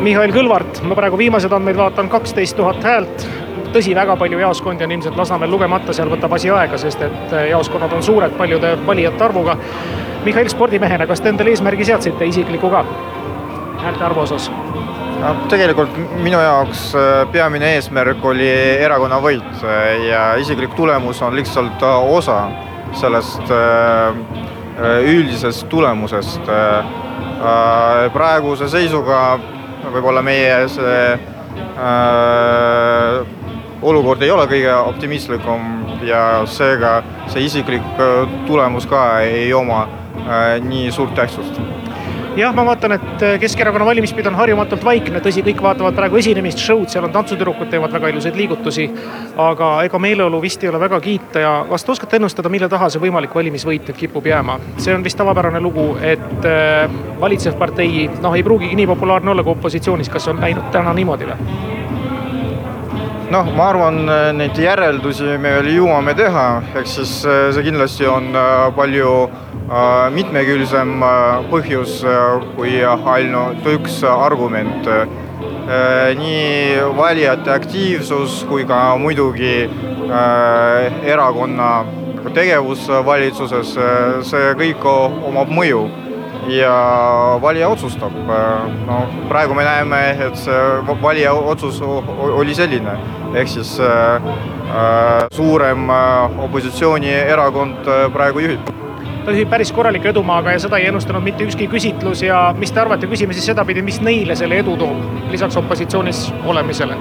Mihhail 0.00 0.32
Kõlvart, 0.32 0.78
ma 0.88 0.96
praegu 0.96 1.18
viimased 1.20 1.52
andmeid 1.52 1.76
vaatan, 1.76 2.08
kaksteist 2.08 2.56
tuhat 2.56 2.80
häält. 2.84 3.26
tõsi, 3.70 3.92
väga 3.94 4.16
palju 4.16 4.38
jaoskondi 4.40 4.84
on 4.84 4.92
ilmselt 4.96 5.16
Lasnamäel 5.16 5.50
lugemata, 5.52 5.92
seal 5.92 6.08
võtab 6.10 6.32
asi 6.34 6.50
aega, 6.50 6.78
sest 6.80 7.02
et 7.06 7.34
jaoskonnad 7.50 7.92
on 7.92 8.02
suured 8.02 8.32
paljude 8.38 8.72
valijate 8.86 9.24
arvuga. 9.24 9.56
Mihhail, 10.24 10.48
spordimehena, 10.48 11.06
kas 11.06 11.20
te 11.20 11.28
endale 11.28 11.52
eesmärgi 11.52 11.84
seadsite 11.84 12.26
isikliku 12.26 12.70
ka 12.72 12.84
häälte 13.82 14.04
arvu 14.04 14.24
osas? 14.24 14.50
no 15.20 15.34
tegelikult 15.52 15.92
minu 16.24 16.40
jaoks 16.40 16.94
peamine 17.32 17.74
eesmärk 17.76 18.24
oli 18.24 18.48
erakonna 18.80 19.20
võit 19.20 19.64
ja 20.08 20.34
isiklik 20.40 20.72
tulemus 20.76 21.20
on 21.22 21.36
lihtsalt 21.36 21.82
osa 22.16 22.40
sellest 22.96 23.52
üldisest 25.04 25.68
tulemusest. 25.68 26.48
praeguse 28.12 28.68
seisuga 28.68 29.38
võib-olla 29.88 30.22
meie 30.22 30.68
see 30.68 31.18
äh, 31.80 33.20
olukord 33.82 34.22
ei 34.22 34.30
ole 34.30 34.46
kõige 34.50 34.74
optimistlikum 34.92 35.60
ja 36.06 36.42
seega 36.48 37.00
see 37.32 37.46
isiklik 37.48 37.86
tulemus 38.46 38.86
ka 38.90 39.20
ei 39.24 39.52
oma 39.56 39.84
äh, 39.86 40.58
nii 40.64 40.92
suurt 40.92 41.14
tähtsust 41.18 41.60
jah, 42.40 42.54
ma 42.54 42.64
vaatan, 42.64 42.94
et 42.96 43.24
Keskerakonna 43.40 43.86
valimispidu 43.86 44.30
on 44.30 44.38
harjumatult 44.38 44.84
vaikne, 44.84 45.20
tõsi, 45.24 45.42
kõik 45.44 45.62
vaatavad 45.64 45.96
praegu 45.96 46.18
esinemist, 46.20 46.60
show'd, 46.62 46.88
seal 46.92 47.06
on 47.06 47.14
tantsutüdrukud 47.14 47.70
teevad 47.72 47.92
väga 47.92 48.12
ilusaid 48.12 48.38
liigutusi. 48.38 48.88
aga 49.40 49.70
ega 49.84 49.98
meeleolu 49.98 50.40
vist 50.42 50.64
ei 50.64 50.68
ole 50.68 50.80
väga 50.80 51.00
kiita 51.00 51.40
ja 51.40 51.52
kas 51.70 51.84
te 51.84 51.92
oskate 51.92 52.16
ennustada, 52.16 52.48
mille 52.48 52.68
taha 52.68 52.88
see 52.90 53.02
võimalik 53.02 53.34
valimisvõit 53.34 53.88
nüüd 53.88 53.98
kipub 53.98 54.26
jääma? 54.26 54.58
see 54.78 54.94
on 54.94 55.04
vist 55.04 55.18
tavapärane 55.18 55.60
lugu, 55.60 55.96
et 56.02 56.48
valitsev 57.20 57.58
partei 57.58 58.08
noh, 58.22 58.34
ei 58.34 58.42
pruugigi 58.42 58.76
nii 58.76 58.88
populaarne 58.94 59.30
olla 59.30 59.44
kui 59.44 59.56
opositsioonis, 59.56 60.08
kas 60.08 60.28
on 60.28 60.40
läinud 60.40 60.72
täna 60.72 60.94
niimoodi 60.96 61.30
või? 61.32 61.78
Noh, 63.30 63.46
ma 63.54 63.68
arvan, 63.70 64.00
neid 64.34 64.58
järeldusi 64.58 65.36
me 65.38 65.52
veel 65.58 65.68
jõuame 65.76 66.14
teha, 66.18 66.46
ehk 66.74 66.88
siis 66.90 67.12
see 67.22 67.62
kindlasti 67.62 68.08
on 68.10 68.34
palju 68.74 69.12
mitmekülgsem 70.16 70.96
põhjus 71.52 72.00
kui 72.56 72.80
ainult 72.82 73.66
üks 73.74 74.02
argument. 74.10 74.90
nii 76.18 76.82
valijate 76.98 77.50
aktiivsus 77.54 78.44
kui 78.48 78.64
ka 78.66 78.96
muidugi 78.98 79.70
erakonna 81.06 81.70
tegevus 82.34 82.88
valitsuses, 83.06 83.76
see 84.26 84.54
kõik 84.58 84.84
omab 84.90 85.52
mõju 85.54 85.86
ja 86.48 86.74
valija 87.42 87.68
otsustab. 87.68 88.12
no 88.86 89.00
praegu 89.28 89.54
me 89.54 89.64
näeme, 89.64 90.00
et 90.26 90.36
see 90.36 90.96
valija 91.02 91.32
otsus 91.32 91.80
oli 91.82 92.54
selline, 92.54 92.96
ehk 93.34 93.48
siis 93.48 93.78
suurem 95.32 95.88
opositsioonierakond 96.48 97.90
praegu 98.12 98.46
juhib 98.46 98.76
ta 99.24 99.34
juhib 99.34 99.50
päris 99.50 99.72
korraliku 99.72 100.08
edumaaga 100.08 100.52
ja 100.54 100.60
seda 100.62 100.78
ei 100.80 100.88
ennustanud 100.88 101.22
mitte 101.22 101.44
ükski 101.44 101.68
küsitlus 101.70 102.22
ja 102.24 102.54
mis 102.56 102.72
te 102.72 102.80
arvate, 102.80 103.06
küsime 103.10 103.36
siis 103.36 103.50
sedapidi, 103.52 103.82
mis 103.84 104.00
neile 104.00 104.36
selle 104.36 104.60
edu 104.62 104.76
toob, 104.80 105.02
lisaks 105.30 105.56
opositsioonis 105.60 106.24
olemisele? 106.44 106.96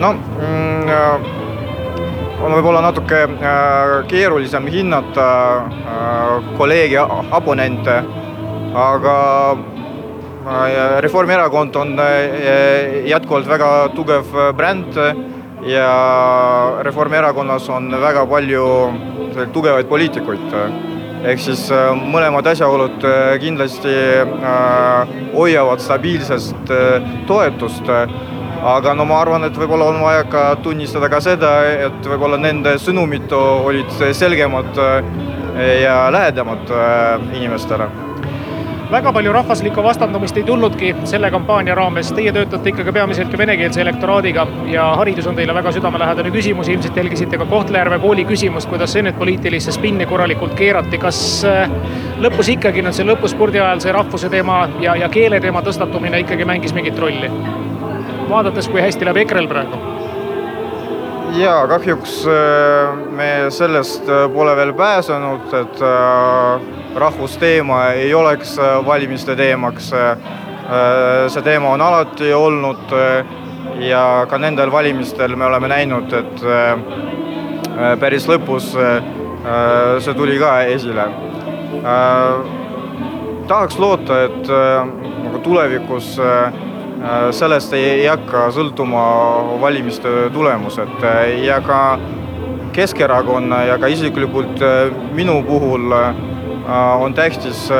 no 0.00 0.12
mm, 0.12 1.45
on 2.40 2.52
võib-olla 2.52 2.82
natuke 2.84 3.22
keerulisem 4.10 4.66
hinnata 4.70 5.28
kolleegi 6.58 6.98
oponente, 7.00 7.96
aga 8.76 9.16
Reformierakond 11.02 11.76
on 11.80 11.96
jätkuvalt 13.08 13.48
väga 13.50 13.70
tugev 13.96 14.36
bränd 14.56 14.98
ja 15.66 15.88
Reformierakonnas 16.86 17.66
on 17.74 17.90
väga 18.00 18.26
palju 18.30 18.66
tugevaid 19.52 19.88
poliitikuid. 19.90 20.54
ehk 21.26 21.40
siis 21.40 21.64
mõlemad 22.12 22.46
asjaolud 22.46 23.02
kindlasti 23.42 23.94
hoiavad 25.34 25.80
stabiilsest 25.82 26.70
toetust 27.26 27.90
aga 28.66 28.94
no 28.98 29.04
ma 29.08 29.20
arvan, 29.22 29.46
et 29.46 29.58
võib-olla 29.58 29.90
on 29.92 30.00
vaja 30.02 30.24
ka 30.30 30.46
tunnistada 30.62 31.10
ka 31.12 31.20
seda, 31.24 31.52
et 31.86 32.10
võib-olla 32.10 32.40
nende 32.40 32.76
sõnumid 32.82 33.32
olid 33.36 33.94
selgemad 34.16 34.82
ja 35.82 36.00
lähedamad 36.12 36.74
inimestele 37.36 37.88
väga 38.90 39.12
palju 39.12 39.32
rahvaslikku 39.32 39.82
vastandumist 39.82 40.36
ei 40.38 40.44
tulnudki 40.46 40.92
selle 41.10 41.30
kampaania 41.30 41.74
raames, 41.74 42.12
teie 42.14 42.32
töötate 42.32 42.70
ikkagi 42.70 42.92
peamiselt 42.94 43.32
ju 43.32 43.38
venekeelse 43.38 43.82
elektoraadiga 43.82 44.46
ja 44.70 44.84
haridus 45.00 45.26
on 45.26 45.38
teile 45.38 45.54
väga 45.54 45.72
südamelähedane 45.74 46.30
küsimus, 46.30 46.70
ilmselt 46.70 46.96
jälgisite 46.96 47.38
ka 47.38 47.48
Kohtla-Järve 47.50 47.98
kooli 47.98 48.24
küsimust, 48.28 48.70
kuidas 48.70 48.94
see 48.94 49.02
nüüd 49.06 49.18
poliitilisse 49.18 49.74
spinni 49.74 50.06
korralikult 50.06 50.54
keerati, 50.58 51.02
kas 51.02 51.20
lõpus 52.22 52.52
ikkagi 52.54 52.86
nüüd 52.86 52.94
see 52.96 53.08
lõpuspurdi 53.10 53.62
ajal 53.62 53.82
see 53.82 53.96
rahvuse 53.96 54.30
teema 54.30 54.66
ja, 54.80 54.94
ja 55.02 55.10
keele 55.10 55.42
teema 55.42 55.64
tõstatumine 55.66 56.22
ikkagi 56.22 56.46
mängis 56.46 56.76
mingit 56.76 56.98
rolli? 57.02 57.32
Vaadates, 58.28 58.68
kui 58.68 58.80
hästi 58.80 59.06
läheb 59.06 59.22
EKRE-l 59.24 59.48
praegu? 59.50 59.78
jaa, 61.36 61.66
kahjuks 61.68 62.20
me 63.12 63.28
sellest 63.52 64.06
pole 64.34 64.54
veel 64.56 64.72
pääsenud, 64.76 65.52
et 65.58 65.80
rahvusteema 66.96 67.82
ei 67.98 68.14
oleks 68.14 68.56
valimiste 68.86 69.36
teemaks. 69.36 69.90
see 71.28 71.42
teema 71.42 71.68
on 71.70 71.80
alati 71.80 72.32
olnud 72.34 72.94
ja 73.80 74.26
ka 74.28 74.38
nendel 74.38 74.72
valimistel 74.72 75.36
me 75.36 75.44
oleme 75.44 75.68
näinud, 75.68 76.12
et 76.12 76.40
päris 78.00 78.26
lõpus 78.28 78.72
see 78.72 80.14
tuli 80.14 80.38
ka 80.38 80.60
esile. 80.62 81.08
tahaks 83.48 83.78
loota, 83.78 84.22
et 84.24 84.48
nagu 85.24 85.38
tulevikus 85.44 86.16
sellest 87.30 87.72
ei 87.76 88.06
hakka 88.06 88.48
sõltuma 88.54 89.02
valimiste 89.60 90.30
tulemused 90.34 91.04
ja 91.44 91.60
ka 91.64 91.80
Keskerakonna 92.76 93.62
ja 93.64 93.78
ka 93.80 93.88
isiklikult 93.88 94.60
minu 95.16 95.38
puhul 95.46 95.94
on 97.00 97.14
tähtis 97.16 97.70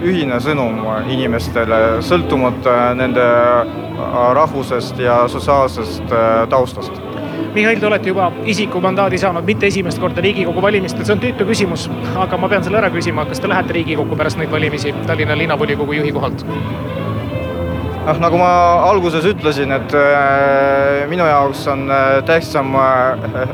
ühine 0.00 0.38
sõnum 0.40 0.78
inimestele, 1.10 1.98
sõltumata 2.06 2.94
nende 2.96 3.26
rahvusest 4.38 5.00
ja 5.04 5.20
sotsiaalsest 5.28 6.14
taustast. 6.48 6.96
Mihhail, 7.54 7.80
te 7.80 7.86
olete 7.88 8.08
juba 8.08 8.30
isikumandaadi 8.48 9.18
saanud 9.18 9.44
mitte 9.44 9.66
esimest 9.68 10.00
korda 10.00 10.22
Riigikogu 10.24 10.62
valimistel, 10.62 11.04
see 11.04 11.16
on 11.16 11.20
tüütu 11.22 11.44
küsimus, 11.48 11.88
aga 12.16 12.38
ma 12.40 12.48
pean 12.48 12.64
selle 12.64 12.80
ära 12.80 12.92
küsima, 12.94 13.26
kas 13.28 13.40
te 13.42 13.50
lähete 13.50 13.76
Riigikokku 13.76 14.16
pärast 14.16 14.40
neid 14.40 14.52
valimisi 14.52 14.94
Tallinna 15.08 15.36
linnavolikogu 15.36 15.96
juhi 16.00 16.12
kohalt? 16.16 16.46
Noh, 18.08 18.20
nagu 18.22 18.38
ma 18.40 18.50
alguses 18.88 19.26
ütlesin, 19.28 19.72
et 19.76 19.94
minu 21.10 21.26
jaoks 21.28 21.66
on 21.68 21.86
tähtsam 22.28 22.72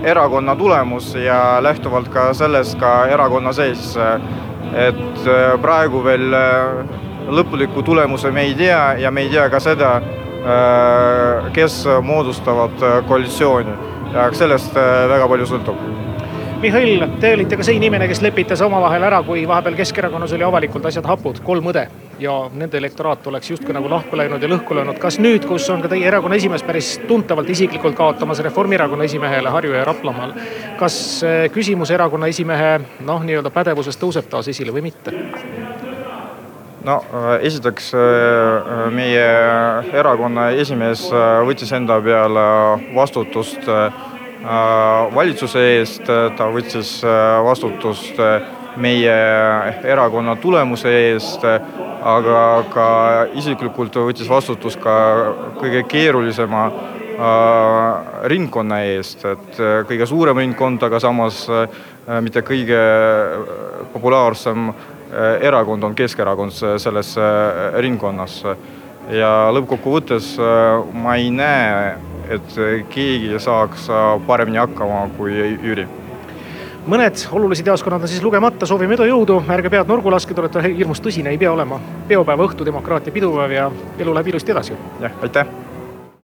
erakonna 0.07 0.55
tulemus 0.57 1.15
ja 1.19 1.59
lähtuvalt 1.65 2.09
ka 2.15 2.29
sellest 2.35 2.79
ka 2.79 2.95
erakonna 3.11 3.53
sees. 3.53 3.97
et 4.75 5.27
praegu 5.63 6.01
veel 6.05 6.33
lõplikku 7.31 7.83
tulemuse 7.87 8.31
me 8.31 8.43
ei 8.43 8.55
tea 8.55 8.95
ja 8.99 9.11
me 9.11 9.23
ei 9.23 9.29
tea 9.31 9.49
ka 9.51 9.61
seda, 9.61 9.91
kes 11.55 11.85
moodustavad 12.03 12.83
koalitsiooni. 13.09 13.77
Ja 14.15 14.29
sellest 14.33 14.75
väga 15.11 15.27
palju 15.29 15.47
sõltub. 15.51 15.79
Mihhail, 16.63 17.03
te 17.21 17.33
olite 17.35 17.59
ka 17.59 17.67
see 17.67 17.77
inimene, 17.81 18.07
kes 18.09 18.23
lepitas 18.23 18.63
omavahel 18.63 19.03
ära, 19.03 19.23
kui 19.27 19.43
vahepeal 19.49 19.75
Keskerakonnas 19.79 20.33
oli 20.33 20.47
avalikult 20.47 20.87
asjad 20.87 21.07
hapud, 21.11 21.43
kolm 21.45 21.73
õde 21.75 21.89
ja 22.25 22.35
nende 22.53 22.79
elektoraat 22.81 23.27
oleks 23.27 23.51
justkui 23.51 23.75
nagu 23.77 23.91
lahku 23.91 24.17
läinud 24.17 24.43
ja 24.43 24.49
lõhku 24.49 24.77
löönud. 24.77 24.99
kas 24.99 25.19
nüüd, 25.21 25.47
kus 25.49 25.69
on 25.71 25.83
ka 25.83 25.91
teie 25.93 26.07
erakonna 26.09 26.39
esimees 26.41 26.65
päris 26.65 26.95
tuntavalt 27.09 27.51
isiklikult 27.51 27.97
kaotamas 27.97 28.41
Reformierakonna 28.45 29.05
esimehele 29.05 29.53
Harju 29.53 29.75
ja 29.77 29.85
Raplamaal, 29.85 30.33
kas 30.81 30.97
küsimus 31.53 31.93
erakonna 31.95 32.31
esimehe 32.33 32.79
noh, 33.05 33.23
nii-öelda 33.23 33.53
pädevusest 33.55 34.01
tõuseb 34.01 34.31
taas 34.31 34.49
esile 34.49 34.75
või 34.75 34.89
mitte? 34.89 35.15
no 36.85 36.99
esiteks 37.41 37.93
meie 38.93 39.29
erakonna 39.93 40.51
esimees 40.65 41.07
võttis 41.49 41.73
enda 41.77 42.01
peale 42.05 42.49
vastutust 42.95 43.71
valitsuse 45.15 45.63
eest, 45.79 46.05
ta 46.37 46.51
võttis 46.53 46.99
vastutust 47.47 48.21
meie 48.77 49.15
erakonna 49.85 50.37
tulemuse 50.41 50.91
eest, 51.11 51.45
aga 52.05 52.41
ka 52.73 52.89
isiklikult 53.39 53.97
võttis 54.09 54.29
vastutust 54.29 54.81
ka 54.83 54.97
kõige 55.61 55.85
keerulisema 55.89 56.67
ringkonna 58.31 58.81
eest, 58.91 59.23
et 59.25 59.61
kõige 59.89 60.07
suurem 60.11 60.41
ringkond, 60.43 60.83
aga 60.83 60.99
samas 61.01 61.45
mitte 62.25 62.43
kõige 62.43 62.81
populaarsem 63.93 64.73
erakond 65.47 65.87
on 65.87 65.95
Keskerakond 65.95 66.57
selles 66.83 67.15
ringkonnas. 67.79 68.43
ja 69.11 69.51
lõppkokkuvõttes 69.53 70.39
ma 70.93 71.17
ei 71.21 71.31
näe, 71.31 71.97
et 72.33 72.57
keegi 72.89 73.39
saaks 73.39 73.91
paremini 74.27 74.59
hakkama 74.59 75.09
kui 75.19 75.37
Jüri 75.63 75.87
mõned 76.87 77.27
olulised 77.33 77.67
jaoskonnad 77.67 78.05
on 78.05 78.13
siis 78.13 78.23
lugemata, 78.23 78.67
soovime 78.67 78.97
edu, 78.99 79.09
jõudu, 79.09 79.41
ärge 79.57 79.73
pead 79.73 79.91
nurgu 79.91 80.13
laske, 80.13 80.35
te 80.35 80.45
olete 80.45 80.65
hirmus 80.69 81.03
tõsine, 81.05 81.33
ei 81.33 81.41
pea 81.41 81.53
olema. 81.53 81.81
peopäeva 82.09 82.49
õhtu, 82.49 82.65
demokraatia 82.65 83.13
pidupäev 83.13 83.53
ja 83.53 83.71
elu 83.99 84.15
läheb 84.15 84.35
ilusti 84.35 84.53
edasi. 84.53 84.77
jah, 85.01 85.23
aitäh 85.23 85.64